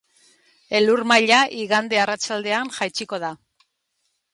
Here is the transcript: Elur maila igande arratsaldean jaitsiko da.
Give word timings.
Elur 0.79 1.03
maila 1.11 1.43
igande 1.65 2.03
arratsaldean 2.07 2.77
jaitsiko 2.79 3.23
da. 3.27 3.35